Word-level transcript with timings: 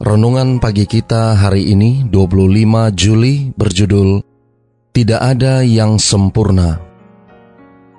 Renungan 0.00 0.64
pagi 0.64 0.88
kita 0.88 1.36
hari 1.36 1.76
ini 1.76 2.08
25 2.08 2.56
Juli 2.96 3.52
berjudul 3.52 4.24
Tidak 4.96 5.20
ada 5.20 5.60
yang 5.60 6.00
sempurna. 6.00 6.80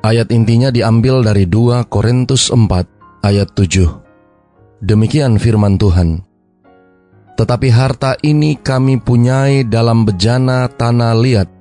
Ayat 0.01 0.33
intinya 0.33 0.73
diambil 0.73 1.21
dari 1.21 1.45
2 1.45 1.85
Korintus 1.93 2.49
4 2.49 3.21
ayat 3.21 3.53
7. 3.53 4.81
Demikian 4.81 5.37
firman 5.37 5.77
Tuhan. 5.77 6.25
Tetapi 7.37 7.69
harta 7.69 8.17
ini 8.25 8.57
kami 8.57 8.97
punyai 8.97 9.69
dalam 9.69 10.01
bejana 10.01 10.73
tanah 10.73 11.13
liat, 11.13 11.53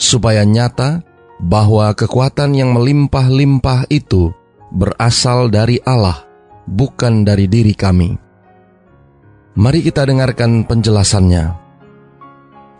supaya 0.00 0.40
nyata 0.48 1.04
bahwa 1.36 1.92
kekuatan 1.92 2.56
yang 2.56 2.72
melimpah-limpah 2.72 3.92
itu 3.92 4.32
berasal 4.72 5.52
dari 5.52 5.84
Allah, 5.84 6.24
bukan 6.64 7.28
dari 7.28 7.44
diri 7.44 7.76
kami. 7.76 8.31
Mari 9.52 9.84
kita 9.84 10.08
dengarkan 10.08 10.64
penjelasannya. 10.64 11.52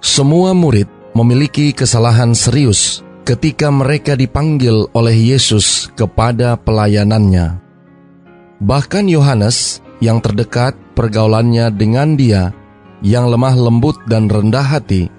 Semua 0.01 0.57
murid 0.57 0.89
memiliki 1.13 1.77
kesalahan 1.77 2.33
serius 2.33 3.05
ketika 3.29 3.69
mereka 3.69 4.17
dipanggil 4.17 4.89
oleh 4.97 5.13
Yesus 5.13 5.93
kepada 5.93 6.57
pelayanannya. 6.57 7.61
Bahkan 8.65 9.05
Yohanes 9.05 9.85
yang 10.01 10.25
terdekat 10.25 10.73
pergaulannya 10.97 11.69
dengan 11.77 12.17
dia 12.17 12.57
yang 13.05 13.29
lemah 13.29 13.53
lembut 13.53 14.01
dan 14.09 14.33
rendah 14.33 14.65
hati, 14.65 15.13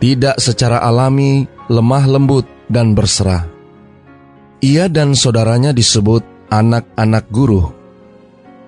tidak 0.00 0.40
secara 0.40 0.80
alami 0.80 1.44
lemah 1.68 2.04
lembut 2.08 2.48
dan 2.72 2.96
berserah. 2.96 3.44
Ia 4.64 4.88
dan 4.88 5.12
saudaranya 5.12 5.76
disebut 5.76 6.24
anak-anak 6.48 7.28
guru. 7.28 7.68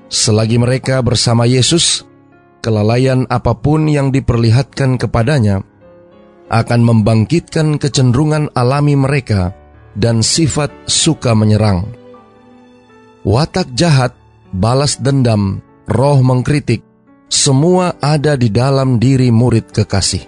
Selagi 0.08 0.56
mereka 0.56 1.00
bersama 1.04 1.44
Yesus, 1.44 2.07
kelalaian 2.60 3.24
apa 3.30 3.54
pun 3.58 3.86
yang 3.86 4.10
diperlihatkan 4.10 4.98
kepadanya 4.98 5.62
akan 6.48 6.80
membangkitkan 6.80 7.76
kecenderungan 7.76 8.48
alami 8.56 8.96
mereka 8.96 9.52
dan 9.92 10.24
sifat 10.24 10.72
suka 10.88 11.36
menyerang. 11.36 11.92
Watak 13.26 13.76
jahat, 13.76 14.16
balas 14.54 14.96
dendam, 14.96 15.60
roh 15.84 16.18
mengkritik, 16.24 16.80
semua 17.28 17.92
ada 18.00 18.40
di 18.40 18.48
dalam 18.48 18.96
diri 18.96 19.28
murid 19.28 19.68
kekasih. 19.68 20.24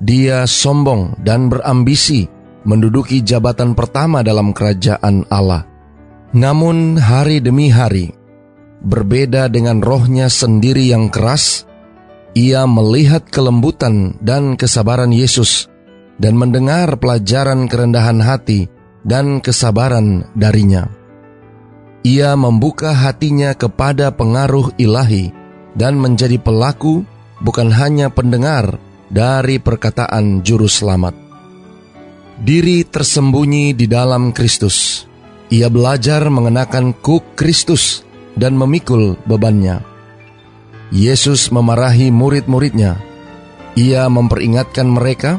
Dia 0.00 0.48
sombong 0.48 1.20
dan 1.22 1.46
berambisi 1.46 2.26
menduduki 2.66 3.22
jabatan 3.22 3.78
pertama 3.78 4.24
dalam 4.26 4.50
kerajaan 4.50 5.28
Allah. 5.30 5.68
Namun 6.34 6.98
hari 6.98 7.38
demi 7.38 7.70
hari, 7.70 8.10
berbeda 8.80 9.52
dengan 9.52 9.84
rohnya 9.84 10.32
sendiri 10.32 10.88
yang 10.88 11.12
keras, 11.12 11.68
ia 12.32 12.64
melihat 12.64 13.26
kelembutan 13.28 14.16
dan 14.22 14.56
kesabaran 14.56 15.12
Yesus 15.12 15.68
dan 16.20 16.36
mendengar 16.36 17.00
pelajaran 17.00 17.66
kerendahan 17.66 18.20
hati 18.20 18.68
dan 19.04 19.40
kesabaran 19.40 20.28
darinya. 20.36 20.88
Ia 22.00 22.32
membuka 22.32 22.96
hatinya 22.96 23.52
kepada 23.52 24.08
pengaruh 24.12 24.72
ilahi 24.80 25.32
dan 25.76 26.00
menjadi 26.00 26.40
pelaku 26.40 27.04
bukan 27.44 27.68
hanya 27.72 28.08
pendengar 28.08 28.80
dari 29.12 29.60
perkataan 29.60 30.40
juru 30.40 30.64
selamat. 30.64 31.12
Diri 32.40 32.88
tersembunyi 32.88 33.76
di 33.76 33.84
dalam 33.84 34.32
Kristus. 34.32 35.04
Ia 35.52 35.68
belajar 35.68 36.24
mengenakan 36.32 36.96
kuk 36.96 37.36
Kristus 37.36 38.06
dan 38.40 38.56
memikul 38.56 39.20
bebannya. 39.28 39.84
Yesus 40.90 41.52
memarahi 41.52 42.08
murid-muridnya. 42.08 42.96
Ia 43.76 44.08
memperingatkan 44.10 44.88
mereka, 44.88 45.38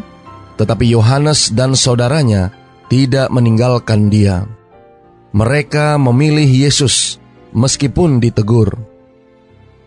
tetapi 0.56 0.88
Yohanes 0.88 1.52
dan 1.52 1.74
saudaranya 1.76 2.54
tidak 2.88 3.34
meninggalkan 3.34 4.08
dia. 4.08 4.46
Mereka 5.34 5.98
memilih 5.98 6.48
Yesus 6.48 7.18
meskipun 7.52 8.22
ditegur. 8.22 8.78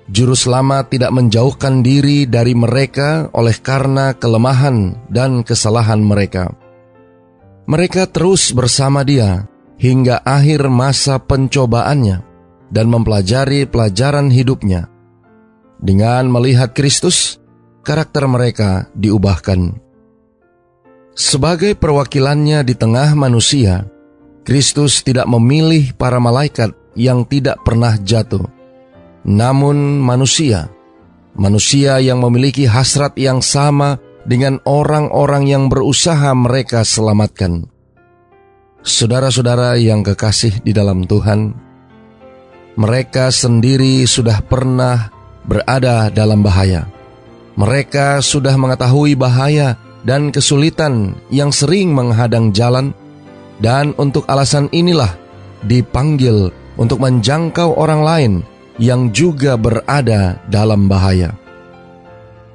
Juru 0.04 0.36
selamat 0.36 0.92
tidak 0.92 1.16
menjauhkan 1.16 1.80
diri 1.80 2.28
dari 2.28 2.52
mereka 2.52 3.32
oleh 3.32 3.56
karena 3.56 4.12
kelemahan 4.12 5.08
dan 5.08 5.40
kesalahan 5.40 6.04
mereka. 6.04 6.52
Mereka 7.64 8.12
terus 8.12 8.52
bersama 8.52 9.00
dia 9.00 9.48
hingga 9.80 10.20
akhir 10.20 10.68
masa 10.68 11.16
pencobaannya 11.16 12.33
dan 12.74 12.90
mempelajari 12.90 13.70
pelajaran 13.70 14.34
hidupnya. 14.34 14.90
Dengan 15.78 16.26
melihat 16.26 16.74
Kristus, 16.74 17.38
karakter 17.86 18.26
mereka 18.26 18.90
diubahkan. 18.98 19.78
Sebagai 21.14 21.78
perwakilannya 21.78 22.66
di 22.66 22.74
tengah 22.74 23.14
manusia, 23.14 23.86
Kristus 24.42 25.06
tidak 25.06 25.30
memilih 25.30 25.94
para 25.94 26.18
malaikat 26.18 26.74
yang 26.98 27.22
tidak 27.22 27.62
pernah 27.62 27.94
jatuh, 27.94 28.42
namun 29.22 30.02
manusia, 30.02 30.66
manusia 31.38 32.02
yang 32.02 32.18
memiliki 32.18 32.66
hasrat 32.66 33.14
yang 33.14 33.38
sama 33.38 34.02
dengan 34.26 34.58
orang-orang 34.66 35.46
yang 35.46 35.70
berusaha 35.70 36.34
mereka 36.34 36.82
selamatkan. 36.82 37.70
Saudara-saudara 38.84 39.80
yang 39.80 40.04
kekasih 40.04 40.60
di 40.60 40.76
dalam 40.76 41.08
Tuhan, 41.08 41.56
mereka 42.74 43.30
sendiri 43.30 44.02
sudah 44.06 44.42
pernah 44.42 45.10
berada 45.46 46.10
dalam 46.10 46.42
bahaya. 46.42 46.90
Mereka 47.54 48.18
sudah 48.18 48.58
mengetahui 48.58 49.14
bahaya 49.14 49.78
dan 50.02 50.34
kesulitan 50.34 51.14
yang 51.30 51.54
sering 51.54 51.94
menghadang 51.94 52.50
jalan, 52.50 52.90
dan 53.62 53.94
untuk 53.94 54.26
alasan 54.26 54.66
inilah 54.74 55.14
dipanggil 55.62 56.50
untuk 56.74 56.98
menjangkau 56.98 57.78
orang 57.78 58.02
lain 58.02 58.32
yang 58.82 59.14
juga 59.14 59.54
berada 59.54 60.42
dalam 60.50 60.90
bahaya. 60.90 61.30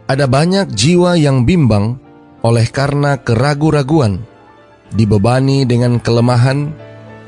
Ada 0.10 0.28
banyak 0.28 0.76
jiwa 0.76 1.16
yang 1.16 1.48
bimbang 1.48 1.96
oleh 2.44 2.68
karena 2.68 3.16
keragu-raguan, 3.16 4.20
dibebani 4.92 5.64
dengan 5.64 6.02
kelemahan, 6.02 6.76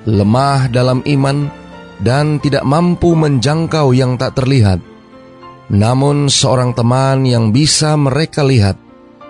lemah 0.04 0.68
dalam 0.68 1.00
iman, 1.08 1.61
dan 2.02 2.42
tidak 2.42 2.66
mampu 2.66 3.14
menjangkau 3.14 3.94
yang 3.94 4.18
tak 4.18 4.38
terlihat. 4.38 4.82
Namun, 5.72 6.28
seorang 6.28 6.76
teman 6.76 7.24
yang 7.24 7.56
bisa 7.56 7.96
mereka 7.96 8.44
lihat 8.44 8.76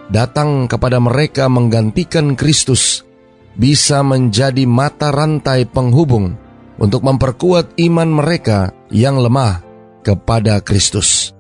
datang 0.10 0.66
kepada 0.66 0.98
mereka 0.98 1.46
menggantikan 1.48 2.34
Kristus, 2.34 3.06
bisa 3.54 4.02
menjadi 4.02 4.66
mata 4.66 5.12
rantai 5.14 5.68
penghubung 5.68 6.36
untuk 6.82 7.06
memperkuat 7.06 7.78
iman 7.78 8.10
mereka 8.10 8.74
yang 8.90 9.22
lemah 9.22 9.62
kepada 10.02 10.64
Kristus. 10.66 11.36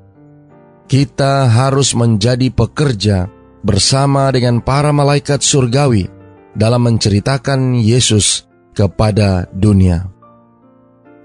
Kita 0.85 1.47
harus 1.47 1.95
menjadi 1.95 2.51
pekerja 2.51 3.31
bersama 3.63 4.27
dengan 4.29 4.59
para 4.59 4.91
malaikat 4.91 5.39
surgawi 5.39 6.11
dalam 6.51 6.83
menceritakan 6.83 7.79
Yesus 7.79 8.44
kepada 8.75 9.47
dunia. 9.56 10.10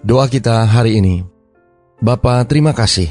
Doa 0.06 0.30
kita 0.30 0.62
hari 0.70 1.02
ini. 1.02 1.26
Bapa, 1.98 2.38
terima 2.46 2.70
kasih. 2.70 3.10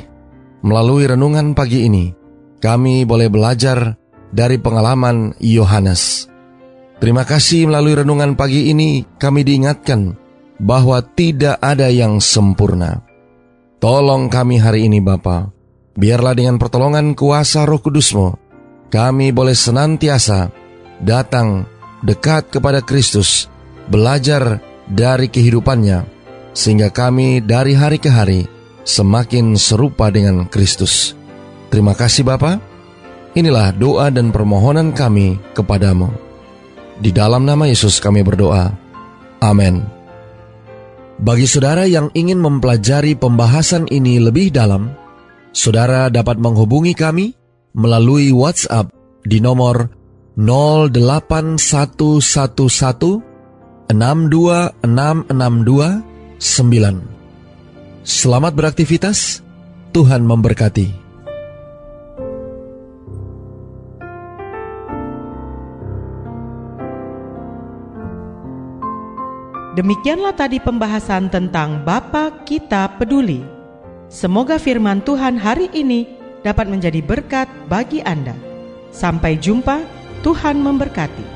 Melalui 0.64 1.04
renungan 1.04 1.52
pagi 1.52 1.84
ini, 1.84 2.16
kami 2.64 3.04
boleh 3.04 3.28
belajar 3.28 4.00
dari 4.32 4.56
pengalaman 4.56 5.36
Yohanes. 5.44 6.32
Terima 7.04 7.28
kasih 7.28 7.68
melalui 7.68 8.00
renungan 8.00 8.40
pagi 8.40 8.72
ini 8.72 9.04
kami 9.20 9.44
diingatkan 9.44 10.16
bahwa 10.56 11.04
tidak 11.04 11.60
ada 11.60 11.92
yang 11.92 12.24
sempurna. 12.24 13.04
Tolong 13.84 14.32
kami 14.32 14.64
hari 14.64 14.88
ini 14.88 15.04
Bapa, 15.04 15.52
biarlah 16.00 16.32
dengan 16.32 16.56
pertolongan 16.56 17.12
kuasa 17.12 17.68
roh 17.68 17.84
kudusmu, 17.84 18.40
kami 18.88 19.36
boleh 19.36 19.52
senantiasa 19.52 20.48
datang 21.04 21.68
dekat 22.08 22.56
kepada 22.56 22.80
Kristus, 22.80 23.52
belajar 23.92 24.64
dari 24.88 25.28
kehidupannya, 25.28 26.15
sehingga 26.56 26.88
kami 26.90 27.44
dari 27.44 27.76
hari 27.76 28.00
ke 28.00 28.08
hari 28.08 28.48
semakin 28.88 29.60
serupa 29.60 30.08
dengan 30.10 30.48
Kristus. 30.48 31.12
Terima 31.68 31.92
kasih 31.92 32.24
Bapa. 32.24 32.64
Inilah 33.36 33.76
doa 33.76 34.08
dan 34.08 34.32
permohonan 34.32 34.96
kami 34.96 35.36
kepadamu. 35.52 36.08
Di 37.04 37.12
dalam 37.12 37.44
nama 37.44 37.68
Yesus 37.68 38.00
kami 38.00 38.24
berdoa. 38.24 38.72
Amin. 39.44 39.84
Bagi 41.20 41.44
saudara 41.44 41.84
yang 41.84 42.08
ingin 42.16 42.40
mempelajari 42.40 43.20
pembahasan 43.20 43.92
ini 43.92 44.24
lebih 44.24 44.56
dalam, 44.56 44.96
saudara 45.52 46.08
dapat 46.08 46.40
menghubungi 46.40 46.96
kami 46.96 47.36
melalui 47.76 48.32
WhatsApp 48.32 48.88
di 49.28 49.44
nomor 49.44 49.92
08111 50.40 53.36
62662 53.86 56.15
9. 56.36 57.00
Selamat 58.04 58.52
beraktivitas, 58.52 59.40
Tuhan 59.96 60.20
memberkati. 60.28 60.92
Demikianlah 69.80 70.36
tadi 70.36 70.60
pembahasan 70.60 71.32
tentang 71.32 71.84
Bapa 71.88 72.44
Kita 72.44 72.92
Peduli. 73.00 73.40
Semoga 74.12 74.60
firman 74.60 75.00
Tuhan 75.08 75.40
hari 75.40 75.72
ini 75.72 76.04
dapat 76.44 76.68
menjadi 76.68 77.00
berkat 77.00 77.48
bagi 77.72 78.04
Anda. 78.04 78.36
Sampai 78.92 79.40
jumpa, 79.40 79.88
Tuhan 80.20 80.60
memberkati. 80.60 81.35